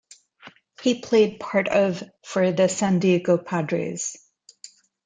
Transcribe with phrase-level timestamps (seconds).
[0.81, 4.17] He played part of for the San Diego Padres.